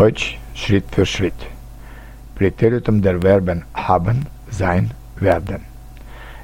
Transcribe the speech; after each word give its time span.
Deutsch 0.00 0.38
Schritt 0.54 0.86
für 0.94 1.04
Schritt. 1.04 1.40
Präteritum 2.34 3.02
der 3.02 3.20
Verben 3.20 3.66
haben, 3.74 4.24
sein, 4.50 4.92
werden. 5.16 5.66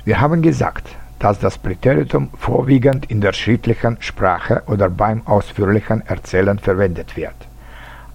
Wir 0.05 0.21
haben 0.21 0.43
gesagt, 0.43 0.87
dass 1.19 1.39
das 1.39 1.57
Präteritum 1.57 2.29
vorwiegend 2.37 3.11
in 3.11 3.23
der 3.23 3.33
schriftlichen 3.33 3.97
Sprache 4.01 4.63
oder 4.67 4.91
beim 4.91 5.27
ausführlichen 5.27 6.07
Erzählen 6.07 6.59
verwendet 6.59 7.17
wird. 7.17 7.39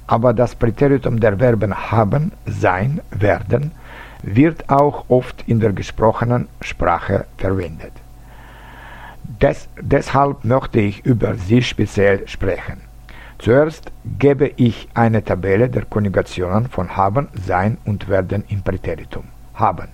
Aber 0.05 0.31
das 0.35 0.54
Präteritum 0.54 1.19
der 1.19 1.38
Verben 1.40 1.73
haben, 1.92 2.33
sein, 2.46 3.01
werden 3.10 3.71
wird 4.21 4.69
auch 4.69 5.05
oft 5.10 5.44
in 5.47 5.60
der 5.60 5.73
gesprochenen 5.73 6.49
Sprache 6.62 7.26
verwendet. 7.39 7.94
Des, 9.42 9.67
deshalb 9.81 10.46
möchte 10.46 10.81
ich 10.81 11.03
über 11.03 11.33
sie 11.33 11.63
speziell 11.63 12.28
sprechen. 12.28 12.90
Zuerst 13.42 13.92
gebe 14.19 14.51
ich 14.55 14.87
eine 14.94 15.24
Tabelle 15.24 15.67
der 15.67 15.85
Konjugationen 15.85 16.67
von 16.67 16.95
haben, 16.95 17.27
sein 17.34 17.79
und 17.85 18.07
werden 18.07 18.43
im 18.49 18.61
Präteritum. 18.61 19.23
Haben. 19.55 19.88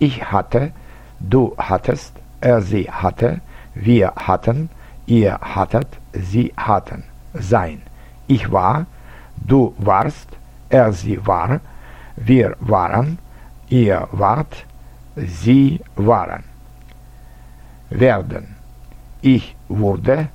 Ich 0.00 0.32
hatte, 0.32 0.72
du 1.20 1.54
hattest, 1.56 2.12
er 2.40 2.60
sie 2.60 2.90
hatte, 2.90 3.40
wir 3.72 4.14
hatten, 4.16 4.68
ihr 5.06 5.38
hattet, 5.40 5.86
sie 6.12 6.52
hatten. 6.56 7.04
Sein. 7.34 7.82
Ich 8.26 8.50
war, 8.50 8.86
du 9.36 9.74
warst, 9.78 10.30
er 10.68 10.92
sie 10.92 11.24
war, 11.24 11.60
wir 12.16 12.56
waren, 12.58 13.18
ihr 13.68 14.08
wart, 14.10 14.66
sie 15.14 15.80
waren. 15.94 16.42
Werden. 17.90 18.56
Ich 19.22 19.54
wurde, 19.68 20.30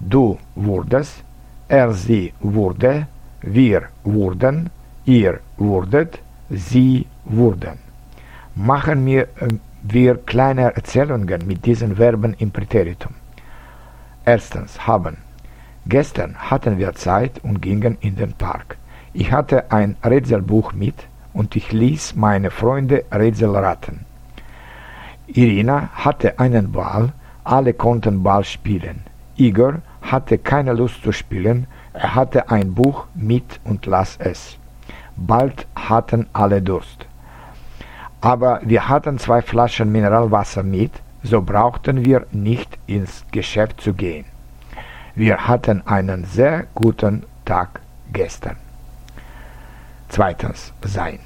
du 0.00 0.36
wurdest, 0.56 1.22
er 1.68 1.92
sie 1.92 2.32
wurde, 2.40 3.06
wir 3.42 3.82
wurden, 4.02 4.70
ihr 5.04 5.40
wurdet, 5.56 6.18
sie 6.50 7.06
wurden. 7.24 7.78
Machen 8.54 9.04
wir, 9.06 9.22
äh, 9.22 9.48
wir 9.82 10.16
kleine 10.16 10.74
Erzählungen 10.74 11.46
mit 11.46 11.64
diesen 11.64 11.96
Verben 11.96 12.34
im 12.38 12.50
Präteritum. 12.50 13.14
Erstens 14.24 14.86
haben. 14.86 15.18
Gestern 15.86 16.36
hatten 16.36 16.78
wir 16.78 16.94
Zeit 16.94 17.42
und 17.44 17.62
gingen 17.62 17.96
in 18.00 18.16
den 18.16 18.32
Park. 18.32 18.76
Ich 19.12 19.32
hatte 19.32 19.70
ein 19.70 19.96
Rätselbuch 20.04 20.72
mit 20.72 21.06
und 21.32 21.56
ich 21.56 21.72
ließ 21.72 22.16
meine 22.16 22.50
Freunde 22.50 23.04
Rätsel 23.12 23.54
raten. 23.56 24.04
Irina 25.26 25.88
hatte 25.92 26.38
einen 26.38 26.72
Ball, 26.72 27.12
alle 27.44 27.74
konnten 27.74 28.22
Ball 28.22 28.44
spielen. 28.44 29.02
Igor 29.36 29.76
hatte 30.10 30.38
keine 30.38 30.72
Lust 30.72 31.02
zu 31.02 31.12
spielen, 31.12 31.66
er 31.92 32.14
hatte 32.14 32.50
ein 32.50 32.74
Buch 32.74 33.06
mit 33.14 33.60
und 33.64 33.86
las 33.86 34.16
es. 34.18 34.58
Bald 35.16 35.66
hatten 35.74 36.26
alle 36.32 36.62
Durst. 36.62 37.06
Aber 38.20 38.60
wir 38.64 38.88
hatten 38.88 39.18
zwei 39.18 39.42
Flaschen 39.42 39.90
Mineralwasser 39.92 40.62
mit, 40.62 40.92
so 41.22 41.42
brauchten 41.42 42.04
wir 42.04 42.26
nicht 42.32 42.78
ins 42.86 43.24
Geschäft 43.32 43.80
zu 43.80 43.94
gehen. 43.94 44.24
Wir 45.14 45.48
hatten 45.48 45.86
einen 45.86 46.24
sehr 46.24 46.66
guten 46.74 47.24
Tag 47.44 47.80
gestern. 48.12 48.56
Zweitens, 50.08 50.72
sein. 50.82 51.18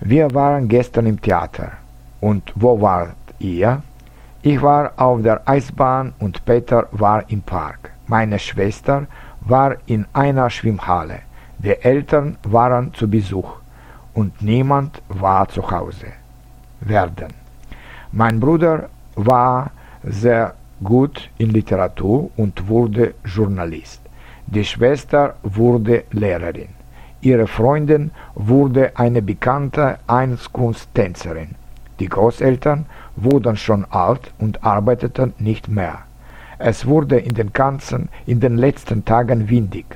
Wir 0.00 0.32
waren 0.34 0.68
gestern 0.68 1.06
im 1.06 1.20
Theater. 1.20 1.72
Und 2.20 2.52
wo 2.54 2.80
wart 2.80 3.16
ihr? 3.38 3.82
Ich 4.42 4.62
war 4.62 4.92
auf 4.96 5.22
der 5.22 5.40
Eisbahn 5.48 6.14
und 6.20 6.44
Peter 6.44 6.86
war 6.92 7.28
im 7.28 7.42
Park. 7.42 7.90
Meine 8.06 8.38
Schwester 8.38 9.06
war 9.40 9.76
in 9.86 10.06
einer 10.12 10.48
Schwimmhalle. 10.48 11.20
Die 11.58 11.74
Eltern 11.82 12.36
waren 12.44 12.94
zu 12.94 13.10
Besuch 13.10 13.50
und 14.14 14.40
niemand 14.40 15.02
war 15.08 15.48
zu 15.48 15.68
Hause. 15.68 16.06
Werden. 16.80 17.34
Mein 18.12 18.38
Bruder 18.38 18.88
war 19.16 19.72
sehr 20.04 20.54
gut 20.84 21.30
in 21.38 21.50
Literatur 21.50 22.30
und 22.36 22.68
wurde 22.68 23.14
Journalist. 23.24 24.00
Die 24.46 24.64
Schwester 24.64 25.34
wurde 25.42 26.04
Lehrerin. 26.12 26.68
Ihre 27.20 27.48
Freundin 27.48 28.12
wurde 28.36 28.92
eine 28.96 29.20
bekannte 29.20 29.98
Einskunsttänzerin. 30.06 31.56
Die 32.00 32.08
Großeltern 32.08 32.86
wurden 33.16 33.56
schon 33.56 33.84
alt 33.90 34.32
und 34.38 34.64
arbeiteten 34.64 35.34
nicht 35.38 35.68
mehr. 35.68 35.98
Es 36.58 36.86
wurde 36.86 37.18
in 37.18 37.34
den 37.34 37.52
ganzen, 37.52 38.08
in 38.26 38.40
den 38.40 38.56
letzten 38.56 39.04
Tagen 39.04 39.48
windig. 39.48 39.86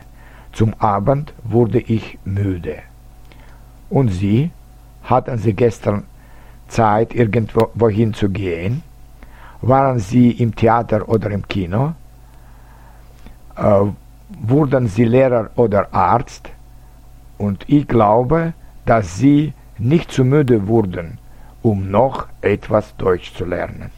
Zum 0.52 0.74
Abend 0.78 1.32
wurde 1.44 1.80
ich 1.80 2.18
müde. 2.24 2.78
Und 3.90 4.08
Sie? 4.08 4.50
Hatten 5.04 5.38
Sie 5.38 5.54
gestern 5.54 6.04
Zeit, 6.68 7.14
irgendwohin 7.14 8.14
zu 8.14 8.28
gehen? 8.28 8.82
Waren 9.60 9.98
Sie 9.98 10.30
im 10.30 10.54
Theater 10.54 11.08
oder 11.08 11.30
im 11.30 11.46
Kino? 11.46 11.94
Äh, 13.56 13.84
wurden 14.40 14.86
Sie 14.86 15.04
Lehrer 15.04 15.50
oder 15.56 15.92
Arzt? 15.92 16.50
Und 17.38 17.64
ich 17.68 17.86
glaube, 17.88 18.54
dass 18.86 19.18
Sie 19.18 19.52
nicht 19.78 20.12
zu 20.12 20.24
müde 20.24 20.66
wurden, 20.68 21.18
um 21.62 21.90
noch 21.90 22.26
etwas 22.40 22.96
Deutsch 22.96 23.34
zu 23.34 23.44
lernen. 23.44 23.90